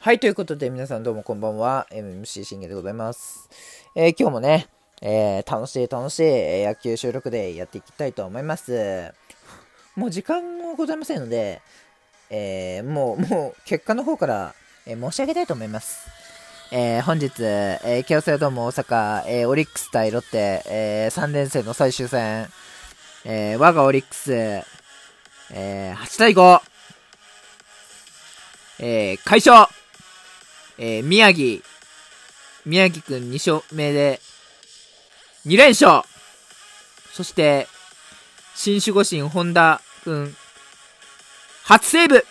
[0.00, 1.88] はい、ということで皆さんどうもこんばんは。
[1.90, 3.50] MMC 信玄でございます。
[3.96, 4.68] えー、今日もね、
[5.02, 9.12] えー、楽しい楽しい野球収録でやっていきたいと思います。
[9.96, 11.60] もう時間もございませんので、
[12.30, 14.54] えー、もう、もう結果の方から、
[14.86, 16.08] え申し上げたいと思います。
[16.70, 22.46] え本日、え京セラドーム大阪、えオリックス対ロッテ、え3連戦の最終戦、
[23.24, 24.64] え我がオリックス、え
[25.96, 26.60] 8対5、
[28.80, 29.68] えー、快勝
[30.78, 31.60] えー、宮城、
[32.64, 34.20] 宮城くん2勝目で、
[35.46, 36.02] 2連勝
[37.12, 37.66] そして、
[38.54, 40.36] 新守護神本田くん、
[41.64, 42.24] 初セーブ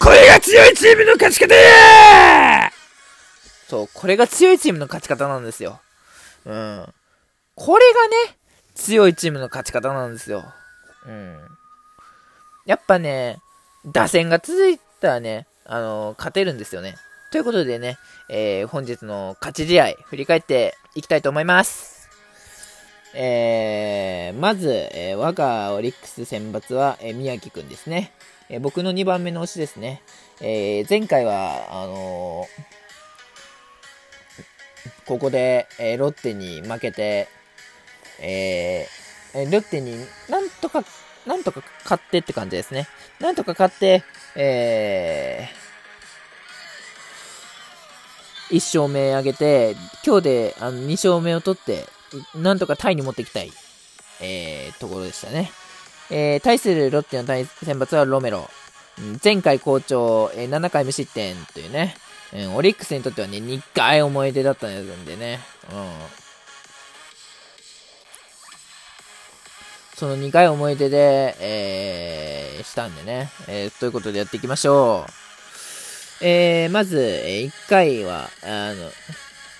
[0.00, 1.54] これが強いチームの勝ち方
[3.68, 5.80] そう、これが強いチームの勝ち方なんですよ。
[6.46, 6.94] うん。
[7.54, 8.36] これがね、
[8.74, 10.44] 強いチームの勝ち方なんですよ。
[11.06, 11.38] うん。
[12.64, 13.38] やっぱね、
[13.84, 16.96] 打線が続いたらね、あのー、勝てるんですよね。
[17.30, 22.08] ということでね、えー、本日の勝ち試合、振り返っていきたいと思います。
[23.14, 28.12] えー、まず、えー、我がオリックス選抜は、えー、宮城くんですね。
[28.48, 30.02] えー、僕の2番目の推しですね。
[30.40, 37.28] えー、前回は、あのー、ここで、えー、ロッテに負けて、
[38.20, 39.96] えー、ロッテに
[40.28, 40.82] なんとか
[41.26, 42.88] なんとか買ってって感じですね。
[43.20, 44.04] なんとか買って、
[44.36, 51.86] えー、1勝目上げて、今日であの2勝目を取って、
[52.34, 53.52] なんとかタイに持っていきたい、
[54.20, 55.50] えー、ところでしたね。
[56.10, 58.48] えー、対するロッテの対選抜はロメロ。
[59.22, 61.94] 前回好調、えー、7回無失点というね、
[62.32, 65.40] うん、オリックスにとってはね、2回思い出だったんでね、
[65.72, 66.27] うん。
[69.98, 73.32] その苦い思い出で、えー、したんでね。
[73.48, 75.04] えー、ということでやっていきましょ
[76.22, 76.24] う。
[76.24, 78.92] えー、まず、え、1回は、あの、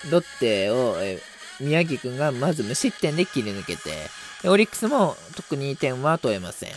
[0.09, 1.19] ロッテを、え、
[1.59, 3.91] 宮城くんがまず無失点で切り抜けて、
[4.45, 6.69] オリックスも特に点は取れません。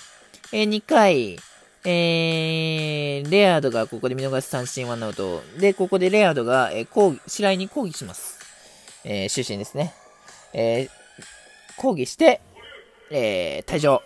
[0.50, 1.38] えー、2回、
[1.84, 5.40] えー、レアードがここで見逃し三振ワンアウト。
[5.60, 8.40] で、ここでレアードが、えー、抗議、白井に抗議します。
[9.04, 9.94] えー、終身ですね。
[10.52, 10.90] えー、
[11.76, 12.40] 抗議して、
[13.14, 14.02] えー、退場。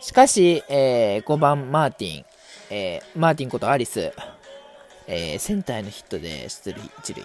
[0.00, 2.24] しかし、えー、5番マーティン、
[2.70, 4.12] えー、マーティンことアリス、
[5.06, 7.22] えー、センターへのヒットで出塁、一塁。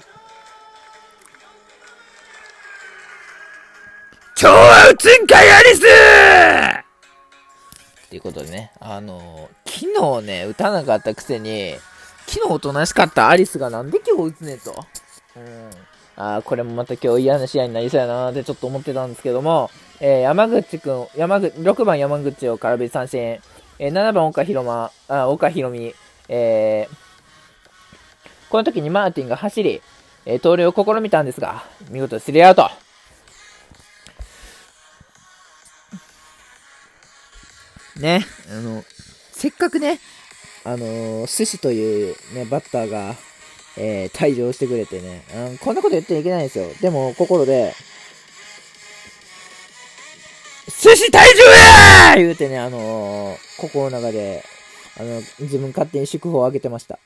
[4.41, 5.81] 今日は打つんかいアリス
[8.09, 11.75] ということでね、あのー、昨日ね、打たなかったくせに、
[12.27, 14.75] 昨日おとなしかったアリスがなんで今日打つねと。
[15.37, 15.90] うん。
[16.21, 23.39] あ、これもまた今日嫌な試合になりそうやなーってちょっと思ってたんですけども、えー、山口くん、山口、6番山口を空振り三振、
[23.79, 25.95] えー、7番岡広間、あ、岡広美、
[26.29, 26.95] えー、
[28.51, 29.81] この時にマーティンが走り、
[30.25, 32.69] えー、盗塁を試みたんですが、見事スリーアウト。
[37.99, 38.83] ね、あの、
[39.31, 39.99] せっかくね、
[40.63, 43.15] あのー、寿司というね、バッターが、
[43.77, 46.67] えー、退場してくれてね、うん、こんなこと言ってはいけないんですよ。
[46.81, 47.73] でも、心で、
[50.81, 51.19] 寿司退場
[52.09, 54.43] や言うてね、あのー、心の中で、
[54.99, 56.99] あの、自分勝手に祝福をあげてました。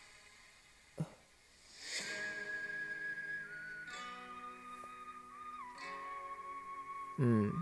[7.19, 7.53] うん。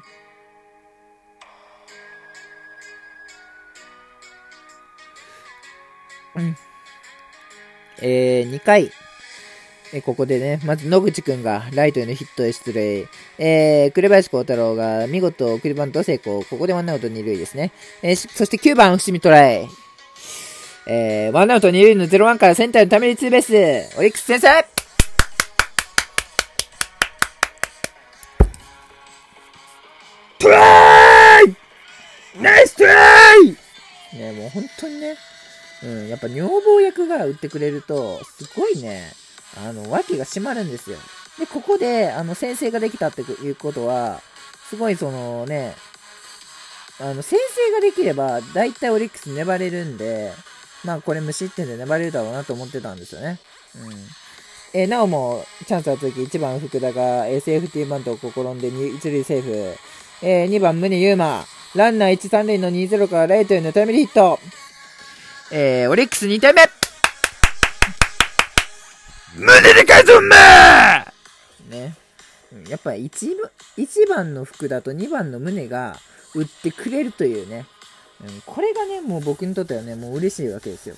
[6.36, 6.58] うん。
[8.06, 8.92] えー、2回、
[9.94, 13.08] えここでね、まず野口くんがライトへのヒットで出塁。
[13.38, 16.44] えー、紅林幸太郎が見事送りバント成功。
[16.44, 17.72] ここでワンアウト2塁ですね。
[18.02, 19.70] えー、そして9番、伏見トライ。
[20.86, 23.42] えー、ワンアウト2塁の0-1からセンターのためにツーベー
[23.94, 23.98] ス。
[23.98, 24.66] オリックス先生
[30.40, 31.56] トライ
[32.42, 33.58] ナイストライ
[34.18, 35.16] ね、もう本当にね、
[35.84, 39.12] うん、やっぱ女房役が打ってくれると、すごいね、
[39.58, 40.98] あの、脇が締まるんですよ。
[41.40, 44.22] で、ここで、あの、先制ができたっていうことは、
[44.70, 45.76] すごいそのね、
[47.00, 50.32] あの、先制ができれば、大体オリックス粘れるんで、
[50.84, 53.40] まあこれ無失点で粘れるだろうなと思ってたんですよね。
[53.76, 53.94] うん。
[54.74, 59.76] えー、なおも、チャンスは続き、1番福田が、えー、セーフティーバントを試んで、1塁セーフ。
[60.22, 61.46] えー、2番宗優馬。
[61.76, 64.40] ランナー1、3塁の2-0からライトへのタイムリーヒット。
[65.56, 66.64] えー、オリックス2点目
[69.38, 71.06] 胸で返すんな
[71.70, 71.96] ね。
[72.68, 73.36] やっぱ 1,
[73.78, 75.96] 1番の福田と2番の宗が
[76.34, 77.68] 打ってくれるというね。
[78.22, 80.96] うん、これがね、もう僕にとってはね、もう嬉しいわけですよ。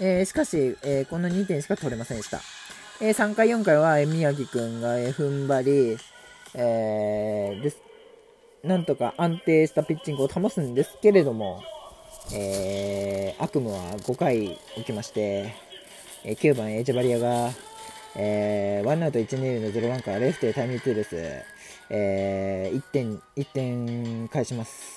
[0.00, 2.40] えー、しかし、えー、この2点しか取れませんでした。
[3.00, 5.96] えー、3回、4回は、え宮城くんが、え踏ん張り、
[6.54, 7.78] えです。
[8.64, 11.62] なんとか安定したピッチングを保つんですけれども、
[12.32, 15.54] え悪夢は5回起きまして、
[16.24, 17.50] え9番エチェバリアが、
[18.16, 21.16] えー、ワンアウト1、2塁の0-1からレフトへタイムリーツーです。
[21.90, 24.96] えー、1点、1点返します。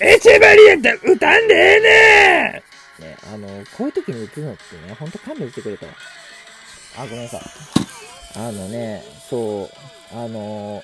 [0.00, 2.62] エチェバリアって打たんでええね
[3.00, 5.86] ね、あの、こういう時に打つのってね、ほんと勘弁してくれと。
[6.96, 7.40] あ、ごめんなさい。
[8.36, 9.70] あのね、そう、
[10.16, 10.82] あの、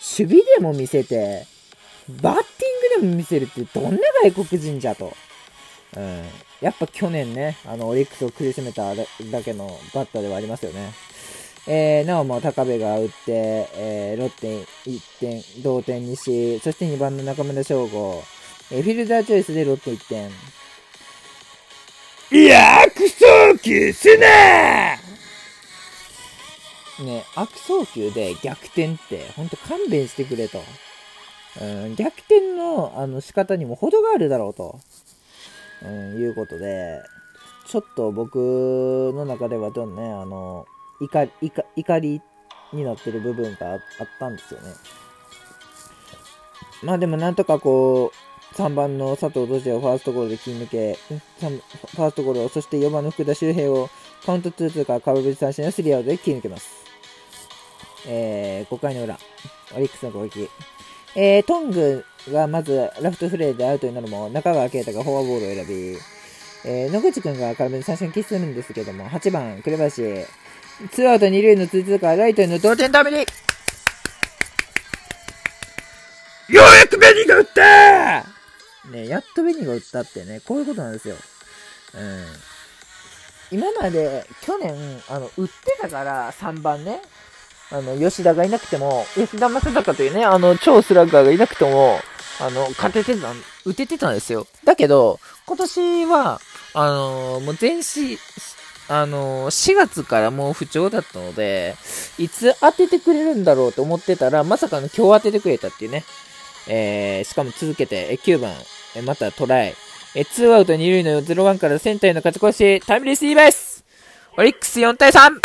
[0.00, 1.46] 守備でも見せて、
[2.22, 5.12] バッティングでも見せるってどんな外国人じゃと。
[5.96, 6.24] うん。
[6.60, 9.04] やっぱ去年ね、あの、オリックスを苦しめただ
[9.44, 10.92] けのバッターではありますよね。
[11.66, 18.22] えー、なおも高部が打って、えー、ロッテ1点、同点にし、そして2番の中村翔吾、
[18.70, 20.30] えー、フィルダーチョイスでロッテ1点。
[22.30, 25.07] いや悪送球すな
[27.00, 30.60] ね、悪送球で逆転って、ほんと勘弁してくれと。
[31.60, 34.78] うん、逆転のあの仕方にも程があるだろうと。
[35.82, 37.00] うん、いうことで、
[37.66, 40.66] ちょっと僕の中ではどんね、あの、
[41.00, 42.20] 怒り、怒り
[42.72, 43.80] になってる部分があっ
[44.18, 44.74] たんですよね。
[46.82, 53.88] まあでもなんとかこう、3番の佐藤土地をファーストゴールで切り抜け、ファーストゴールを、そして4番の福田周平を
[54.24, 56.87] カウント2-2から空振り三振のスリーアウトで切り抜けます。
[58.06, 59.18] えー、5回の裏、
[59.74, 60.48] オリックスの攻撃。
[61.16, 65.98] えー、トングがまずラフトフレーでアウトになるも、中川圭太がフォアボールを選び、
[66.64, 70.26] えー、野口くんが空振り三振を喫するんですけども、8番、紅林、
[70.92, 73.24] ツーアウト2塁のツーツーからライトへの同点タイムリー、よ
[76.50, 78.24] うやくベニーが打った
[78.90, 81.16] ねやっとベニーが打ったってね、こういうことなんですよ。
[81.94, 82.26] うん。
[83.50, 84.74] 今まで、去年、
[85.08, 87.00] あの、打ってたから、3番ね、
[87.70, 91.98] あの、吉田がいなくても、吉田正尚というね、あの、超スラッガーがいなくても、
[92.40, 93.28] あの、勝ててた、
[93.64, 94.46] 打ててたんですよ。
[94.64, 96.40] だけど、今年は、
[96.74, 98.18] あのー、もう全市、
[98.88, 101.74] あのー、4月からもう不調だったので、
[102.18, 106.04] いつ当ててくれるんだろうと思ってたら、まさかの今日当ててくれたっていうね。
[106.68, 108.54] えー、しかも続けて、え9番、
[108.94, 109.74] えまたトライ。
[110.14, 113.84] え2アウト2塁の0-1からセンターへの勝ち越し、タイムリースリーベース
[114.36, 115.40] オリックス4対 3!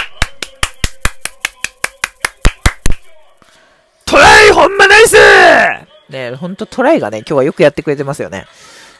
[4.05, 5.15] トライほんまナイス
[6.09, 8.45] ねほんとトライがね、今日はよくやってくれてますよね。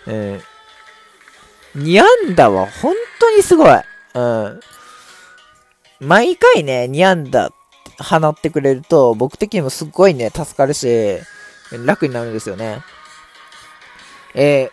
[0.08, 0.42] うん。
[1.76, 3.80] 2安打は本当にすごい。
[4.16, 4.60] うん。
[6.00, 7.52] 毎回ね、2安打
[8.00, 11.20] 放ってくれると、僕的にもすっごいね、助かるし、
[11.86, 12.82] 楽になるんですよね。
[14.36, 14.72] え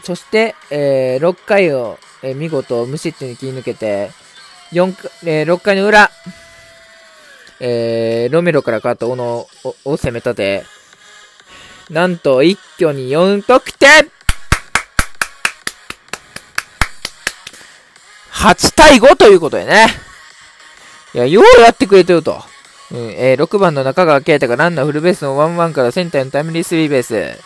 [0.00, 4.10] ー、そして、えー、6回を、えー、見事無失点に切り抜けて、
[4.72, 6.10] 4えー、6回の裏、
[7.60, 9.46] えー、ロメロから変わった小野を
[9.84, 10.64] 攻め立て、
[11.90, 14.10] なんと一挙に4得点
[18.32, 19.86] !8 対5ということでね。
[21.14, 22.42] いや、ようやってくれてると。
[22.90, 27.38] うん、えー、6番の中川圭太がランナーフルベースの1-1からセンターのタイムリースリーベース。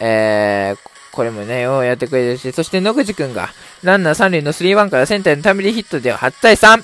[0.00, 0.78] えー、
[1.12, 3.50] これもね、ようやってくれてるし、そして野口くんが
[3.82, 6.82] ランナー3塁の3-1からセンターのタイムリーヒットでは8対3。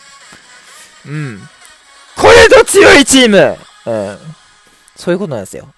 [1.07, 1.49] うん。
[2.17, 4.19] これぞ強いチームうん。
[4.97, 5.69] そういうことなんですよ。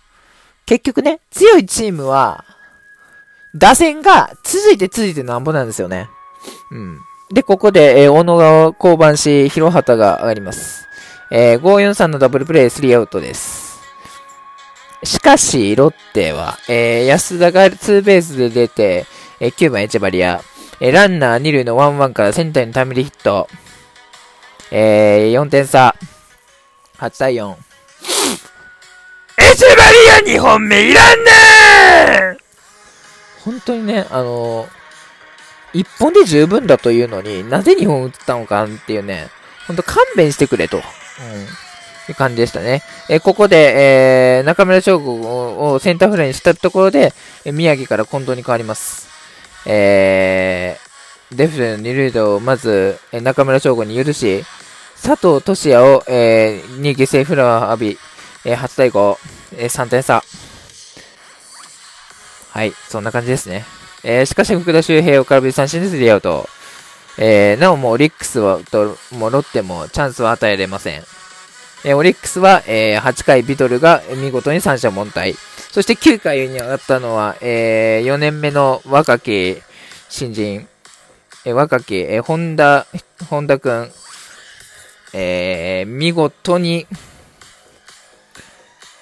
[0.66, 2.44] 結局ね、強いチームは、
[3.54, 6.08] 打線が続いて続いてなんぼなんですよね。
[6.70, 6.98] うん。
[7.32, 10.86] で、ここで、えー、小野川降板し、広畑が上がります。
[11.30, 13.80] えー、543のダブルプレイ、3アウトです。
[15.04, 19.06] しかし、ロッテは、えー、安田がツーベースで出て、
[19.40, 20.40] えー、9番エチェバリア、
[20.80, 23.48] えー、ランナー2塁の1-1からセンターにタイムリーヒット、
[24.70, 25.94] えー、4点差。
[26.98, 27.54] 8対4。
[29.38, 32.38] エチェバリア2本目いらんねー
[33.44, 39.28] 本当にね、あのー、1本で十分だというのになぜ2本打ったのかっていうね、
[39.66, 40.78] ほんと勘弁してくれと。
[40.78, 40.82] うん。
[42.10, 42.82] いう感じでしたね。
[43.08, 49.08] えー、ここで、えー、中村翔吾をセンターフライにしたところで、えー、宮城から近藤に変わります。
[49.66, 54.44] えー、デフレの二塁打をまず、えー、中村翔吾に許し、
[55.04, 57.98] 佐藤俊也を、えー、に犠牲フラワー浴び、
[58.46, 59.16] えー、8対5、
[59.58, 60.22] えー、3点差。
[62.52, 63.66] はい、そんな感じですね。
[64.02, 66.48] えー、しかし福田周平を空振り三振でスリーアウト。
[67.18, 71.02] えー、なおもオリックスはと、もロッテもチャンスは与えれません。
[71.84, 75.34] えー、オリックスは、えー、8回ビトルが見事に三者凡退。
[75.70, 79.58] そして9回に上がったのは、えー、4年目の若き
[80.08, 80.66] 新人、
[81.44, 82.86] えー、若き、えー、本田、
[83.28, 83.92] 本田くん、
[85.14, 86.86] えー、見事に、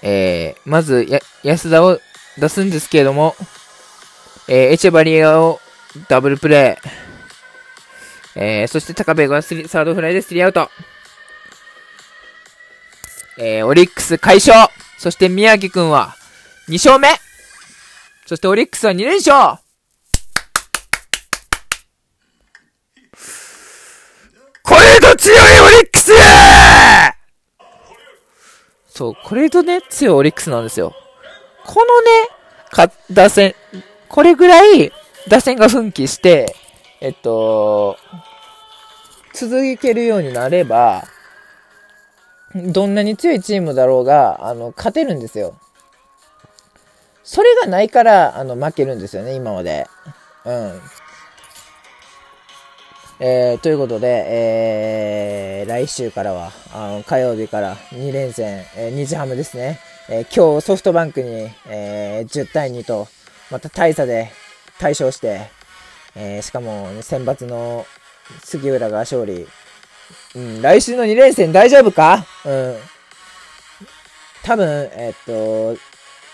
[0.02, 1.98] えー、まず、や、安田を
[2.38, 3.34] 出すんですけれども、
[4.48, 5.60] えー、エチェバリアを
[6.08, 6.88] ダブルプレイ。
[8.34, 10.70] えー、そして高部がスリサードフライでスリーアウト。
[13.38, 16.14] えー、オリックス快勝そして宮城くんは
[16.68, 17.08] 2勝目
[18.26, 19.58] そしてオリックスは2連勝
[24.62, 25.81] これと強いオリ
[28.94, 30.94] そう、これとね、強いオリックスなんですよ。
[31.64, 32.28] このね、
[32.70, 33.54] か、打線、
[34.06, 34.92] これぐらい
[35.28, 36.54] 打線が奮起して、
[37.00, 37.96] えっと、
[39.32, 41.04] 続けるようになれば、
[42.54, 45.54] どんなに強いチームだろうが、あの、勝てるんですよ。
[47.24, 49.86] それがないから、あの、負けるんですよね、今まで。
[50.44, 50.80] うん。
[53.24, 59.78] えー、ということで、えー、来週からは、あの火曜日から2連戦、えー、日ハムですね。
[60.10, 63.06] えー、今日ソフトバンクに、えー、10対2と、
[63.48, 64.32] また大差で
[64.80, 65.42] 大勝して、
[66.16, 67.86] えー、しかも、選抜の
[68.42, 69.46] 杉浦が勝利。
[70.34, 72.26] うん、来週の2連戦大丈夫か？
[72.44, 72.76] うん。
[74.42, 75.76] 多分、えっと、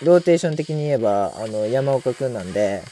[0.02, 2.82] ローテーション的に言えば、あの、山岡くんなんで、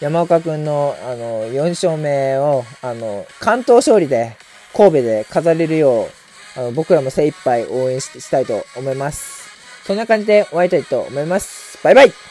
[0.00, 4.36] 山岡くんの、あの、4勝目を、あの、関東勝利で、
[4.74, 6.08] 神戸で飾れるよ
[6.56, 9.48] う、あの、僕らも精一杯応援したいと思います。
[9.86, 11.78] そんな感じで終わりたいと思います。
[11.82, 12.25] バイバイ